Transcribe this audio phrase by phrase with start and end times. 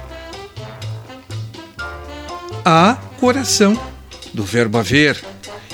[2.64, 3.89] A coração,
[4.34, 5.22] do verbo haver,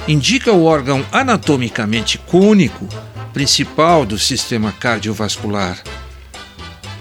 [0.08, 2.88] indica o órgão anatomicamente cônico,
[3.34, 5.82] principal do sistema cardiovascular.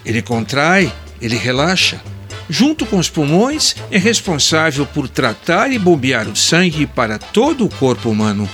[0.04, 2.00] Ele contrai, ele relaxa.
[2.48, 7.70] Junto com os pulmões, é responsável por tratar e bombear o sangue para todo o
[7.70, 8.48] corpo humano.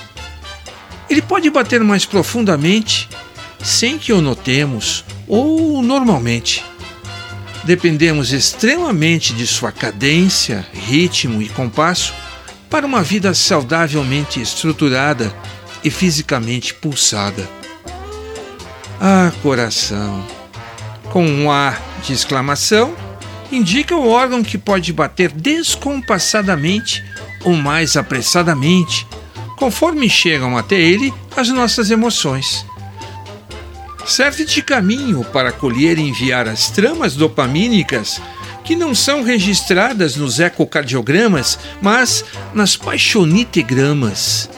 [1.09, 3.09] Ele pode bater mais profundamente,
[3.61, 6.63] sem que o notemos, ou normalmente.
[7.65, 12.13] Dependemos extremamente de sua cadência, ritmo e compasso
[12.71, 15.31] para uma vida saudavelmente estruturada
[15.83, 17.47] e fisicamente pulsada.
[18.99, 20.25] Ah, coração!
[21.11, 22.95] Com um A de exclamação,
[23.51, 27.03] indica o órgão que pode bater descompassadamente
[27.43, 29.05] ou mais apressadamente,
[29.57, 32.65] conforme chegam até ele as nossas emoções.
[34.05, 38.21] Serve de caminho para colher e enviar as tramas dopamínicas
[38.71, 42.23] que não são registradas nos ecocardiogramas, mas
[42.53, 44.49] nas paixonitegramas,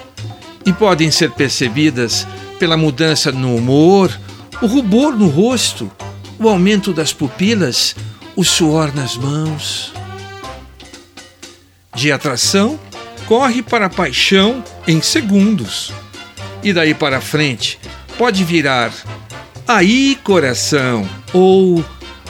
[0.64, 2.28] e podem ser percebidas
[2.60, 4.16] pela mudança no humor,
[4.62, 5.92] o rubor no rosto,
[6.38, 7.96] o aumento das pupilas,
[8.36, 9.92] o suor nas mãos.
[11.96, 12.80] De atração,
[13.26, 15.92] corre para a paixão em segundos.
[16.62, 17.80] E daí para frente,
[18.16, 18.94] pode virar
[19.68, 21.04] aí coração
[21.34, 21.84] ou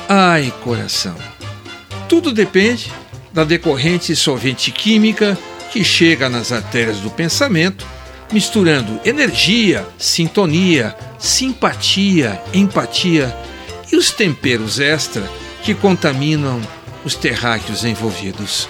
[0.08, 1.33] ai coração.
[2.14, 2.92] Tudo depende
[3.34, 5.36] da decorrente solvente química
[5.72, 7.88] que chega nas artérias do pensamento,
[8.32, 13.36] misturando energia, sintonia, simpatia, empatia
[13.92, 15.28] e os temperos extra
[15.64, 16.62] que contaminam
[17.04, 18.70] os terráqueos envolvidos.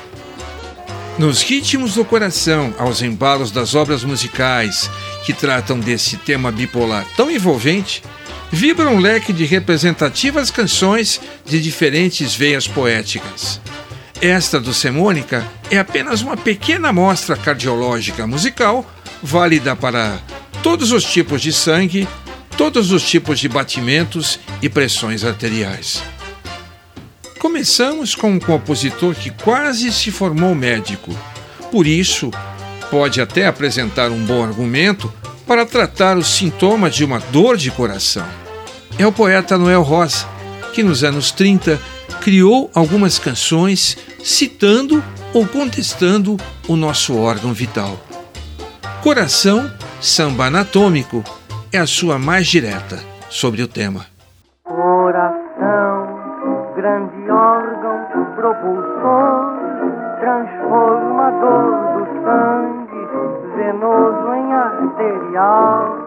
[1.20, 4.90] Nos ritmos do coração, aos embalos das obras musicais
[5.26, 8.02] que tratam desse tema bipolar tão envolvente,
[8.54, 13.60] vibra um leque de representativas canções de diferentes veias poéticas.
[14.22, 18.86] Esta do Semônica é apenas uma pequena amostra cardiológica musical,
[19.24, 20.20] válida para
[20.62, 22.08] todos os tipos de sangue,
[22.56, 26.04] todos os tipos de batimentos e pressões arteriais.
[27.40, 31.12] Começamos com um compositor que quase se formou médico,
[31.72, 32.30] por isso,
[32.92, 35.12] pode até apresentar um bom argumento
[35.48, 38.43] para tratar os sintomas de uma dor de coração.
[38.98, 40.28] É o poeta Noel Rosa,
[40.74, 41.80] que nos anos 30
[42.22, 46.38] criou algumas canções citando ou contestando
[46.68, 47.98] o nosso órgão vital.
[49.02, 51.24] Coração, samba anatômico,
[51.72, 53.00] é a sua mais direta
[53.30, 54.06] sobre o tema.
[54.64, 56.08] Coração,
[56.76, 57.94] grande órgão
[58.36, 59.58] propulsor,
[60.20, 63.02] transformador do sangue,
[63.58, 66.03] venoso em arterial.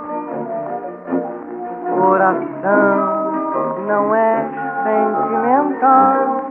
[1.97, 4.45] Coração, não é
[4.85, 6.51] sentimental,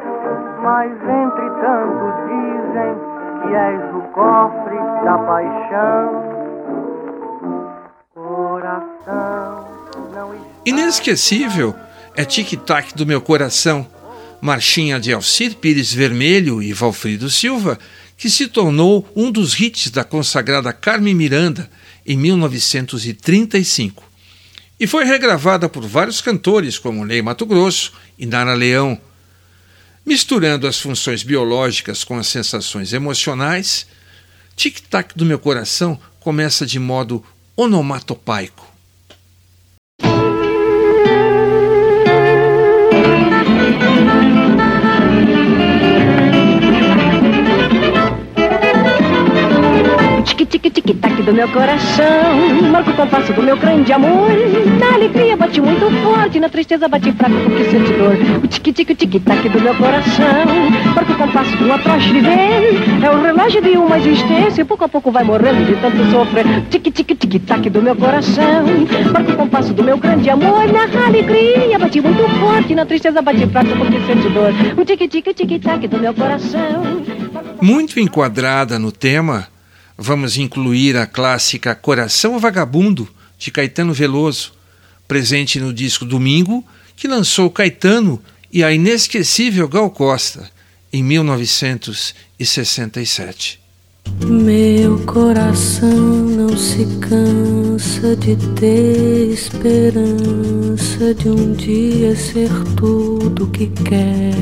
[0.63, 2.95] mas entretanto dizem
[3.43, 6.23] que és o cofre da paixão.
[8.15, 9.67] Coração,
[10.15, 10.35] não
[10.65, 11.75] Inesquecível
[12.15, 13.85] é Tic Tac do Meu Coração,
[14.41, 17.77] marchinha de Alcir Pires Vermelho e Valfrido Silva,
[18.17, 21.69] que se tornou um dos hits da consagrada Carmen Miranda
[22.03, 24.14] em 1935.
[24.79, 28.99] E foi regravada por vários cantores como Ney Mato Grosso e Nara Leão.
[30.05, 33.87] Misturando as funções biológicas com as sensações emocionais,
[34.55, 37.23] Tic Tac do Meu Coração começa de modo
[37.55, 38.74] onomatopaico.
[50.93, 52.69] Do meu coração.
[52.71, 54.29] Marca o compasso do meu grande amor.
[54.79, 58.15] Na alegria bate muito forte, na tristeza bate fraco porque sente dor.
[58.43, 60.45] O tique-tique, o tic-tac do meu coração.
[60.93, 63.03] Marca o compasso do atroz viver.
[63.03, 64.63] É o relógio de uma existência.
[64.63, 66.45] Pouco a pouco vai morrendo de tanto sofrer.
[66.69, 68.63] Tique-tique, tic-tac do meu coração.
[69.11, 70.67] Marca o compasso do meu grande amor.
[70.71, 74.53] Na alegria bate muito forte, na tristeza bate fraco porque sente dor.
[74.77, 77.01] O o tic-tac do meu coração.
[77.59, 79.47] Muito enquadrada no tema,
[79.97, 83.07] vamos incluir a clássica Coração Vagabundo,
[83.37, 84.53] de Caetano Veloso,
[85.07, 86.63] presente no disco Domingo,
[86.95, 88.21] que lançou Caetano
[88.51, 90.51] e a inesquecível Gal Costa,
[90.91, 93.59] em 1967.
[94.23, 104.35] Meu coração não se cansa de ter esperança de um dia ser tudo que quer.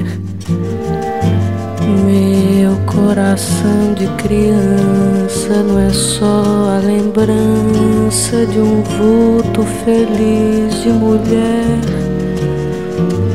[2.05, 2.42] Meu
[2.85, 6.43] coração de criança não é só
[6.75, 11.79] a lembrança de um vulto feliz de mulher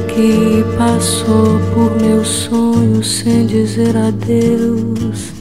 [0.08, 5.32] que passou por meus sonhos sem dizer adeus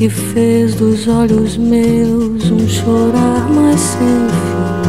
[0.00, 4.88] e fez dos olhos meus um chorar mais sem fim.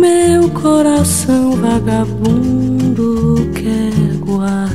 [0.00, 4.73] Meu coração vagabundo quer guardar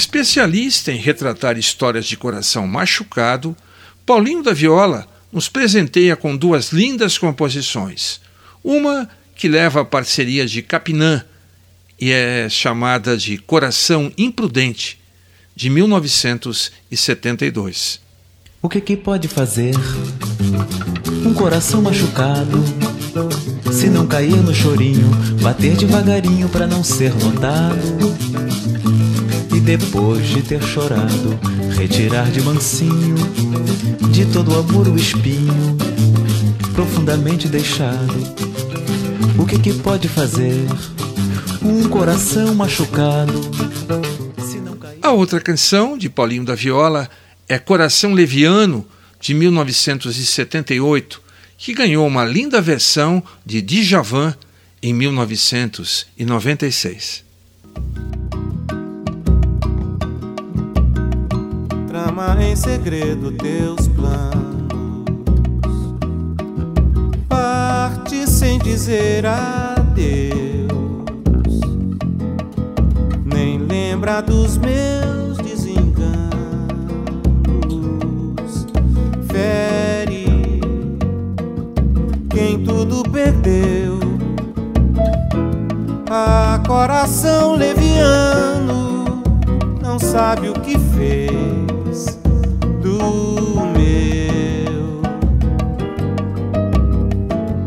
[0.00, 3.54] Especialista em retratar histórias de coração machucado,
[4.06, 8.18] Paulinho da Viola nos presenteia com duas lindas composições.
[8.64, 9.06] Uma
[9.36, 11.22] que leva a parceria de Capinã
[12.00, 14.98] e é chamada de Coração Imprudente,
[15.54, 18.00] de 1972.
[18.62, 19.74] O que que pode fazer
[21.26, 22.64] um coração machucado?
[23.70, 25.10] Se não cair no chorinho,
[25.42, 28.16] bater devagarinho pra não ser notado.
[29.64, 31.40] Depois de ter chorado,
[31.76, 33.16] retirar de mansinho
[34.10, 35.78] de todo o amor o espinho
[36.72, 38.14] profundamente deixado.
[39.38, 40.66] O que que pode fazer
[41.62, 43.40] um coração machucado?
[45.02, 47.10] A outra canção, de Paulinho da Viola,
[47.48, 48.86] é Coração Leviano,
[49.20, 51.20] de 1978,
[51.58, 54.36] que ganhou uma linda versão de Djavan
[54.82, 57.24] em 1996.
[61.90, 64.70] Trama em segredo teus planos.
[67.28, 70.70] Parte sem dizer adeus.
[73.24, 76.28] Nem lembra dos meus desenganos.
[79.26, 80.60] Fere
[82.30, 83.98] quem tudo perdeu.
[86.08, 89.24] Ah, coração leviano,
[89.82, 91.69] não sabe o que fez
[93.76, 95.02] meu.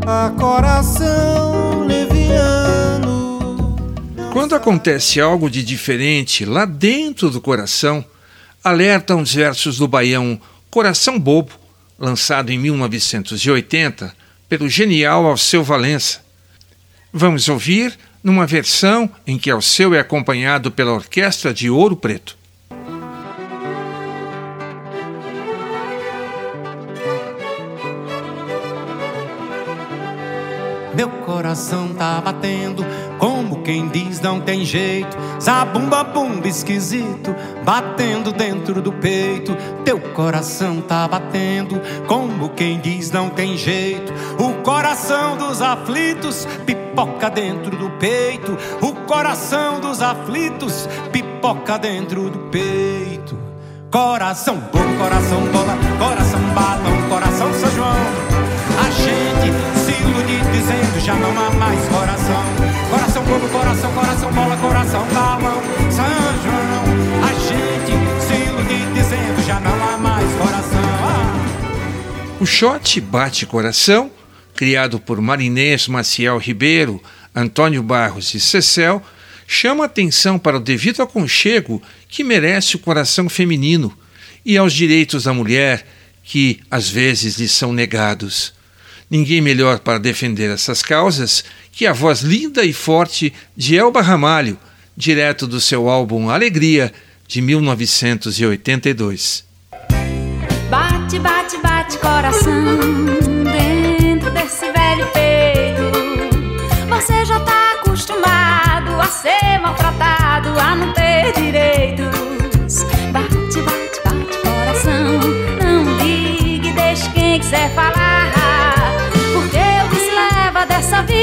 [0.06, 3.76] Ah, coração leviano.
[4.32, 8.04] Quando acontece algo de diferente lá dentro do coração,
[8.62, 11.52] alertam os versos do baião Coração Bobo,
[11.98, 14.14] lançado em 1980
[14.48, 16.24] pelo genial Alceu Valença.
[17.12, 22.36] Vamos ouvir numa versão em que Alceu é acompanhado pela Orquestra de Ouro Preto.
[30.94, 32.84] Meu coração tá batendo,
[33.18, 35.16] como quem diz não tem jeito.
[35.40, 37.34] Zabumba bumba esquisito,
[37.64, 39.56] batendo dentro do peito.
[39.84, 44.12] Teu coração tá batendo, como quem diz não tem jeito.
[44.38, 48.56] O coração dos aflitos pipoca dentro do peito.
[48.80, 53.36] O coração dos aflitos pipoca dentro do peito.
[53.90, 58.34] Coração bom, coração bola, coração balão, coração São João.
[58.76, 59.83] A gente
[60.64, 62.42] dizendo já não há mais coração.
[62.88, 65.62] Coração coração, coração bola, coração balão.
[65.90, 66.04] São
[66.42, 66.84] João,
[67.22, 70.80] a gente se ilude dizendo já não há mais coração.
[71.02, 72.36] Ah.
[72.40, 74.10] O shot Bate Coração,
[74.54, 77.02] criado por Marinês Maciel Ribeiro,
[77.34, 79.02] Antônio Barros e Cecel,
[79.46, 83.94] chama atenção para o devido aconchego que merece o coração feminino
[84.44, 85.86] e aos direitos da mulher
[86.22, 88.54] que às vezes lhe são negados.
[89.10, 94.58] Ninguém melhor para defender essas causas que a voz linda e forte de Elba Ramalho,
[94.96, 96.92] direto do seu álbum Alegria,
[97.26, 99.44] de 1982.
[100.70, 102.78] Bate, bate, bate, coração,
[103.44, 105.82] dentro desse velho peito.
[106.88, 112.84] Você já tá acostumado a ser maltratado, a não ter direitos.
[113.12, 115.20] Bate, bate, bate, coração,
[115.62, 118.03] não ligue, deixe quem quiser falar.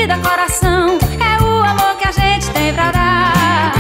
[0.02, 3.72] Vida, coração, é o amor que a gente tem pra dar.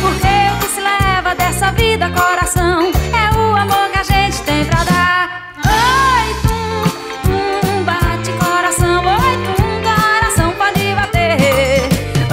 [0.00, 4.64] Porque o que se leva dessa vida, coração, é o amor que a gente tem
[4.64, 5.52] pra dar.
[5.64, 6.82] Oi, tum,
[7.22, 11.82] tum, bate coração, oi, tum, coração pode bater.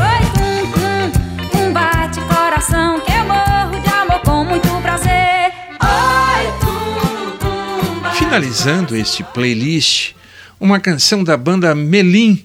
[0.01, 5.53] Oi, tum, tum, bate coração, que eu morro de amor com muito prazer.
[5.79, 8.11] Oi, tum, tum.
[8.13, 10.13] Finalizando este playlist,
[10.59, 12.43] uma canção da banda Melim,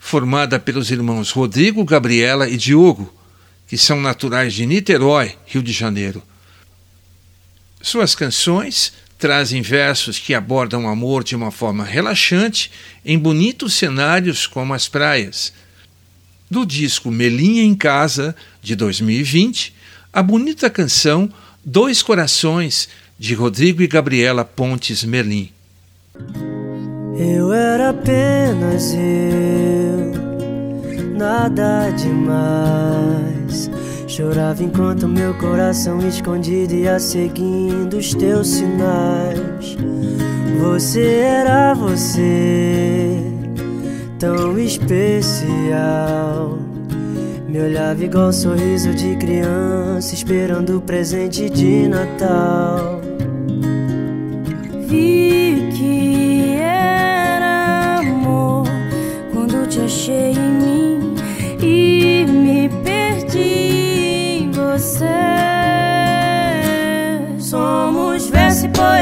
[0.00, 3.14] formada pelos irmãos Rodrigo, Gabriela e Diogo,
[3.68, 6.20] que são naturais de Niterói, Rio de Janeiro.
[7.80, 12.72] Suas canções trazem versos que abordam o amor de uma forma relaxante
[13.04, 15.52] em bonitos cenários como as praias.
[16.50, 19.74] Do disco Melinha em Casa, de 2020,
[20.12, 21.32] a bonita canção
[21.64, 22.88] Dois Corações,
[23.18, 25.52] de Rodrigo e Gabriela Pontes Melim.
[27.22, 30.14] Eu era apenas eu,
[31.18, 33.70] nada demais.
[34.06, 39.76] Chorava enquanto meu coração escondido ia seguindo os teus sinais.
[40.62, 43.18] Você era você,
[44.18, 46.58] tão especial.
[47.46, 52.98] Me olhava igual sorriso de criança, esperando o presente de Natal.
[54.88, 55.19] Vi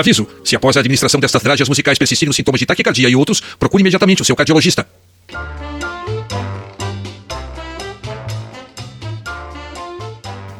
[0.00, 3.40] Aviso: se após a administração destas drágeas musicais persistirem os sintomas de taquicardia e outros,
[3.58, 4.86] procure imediatamente o seu cardiologista.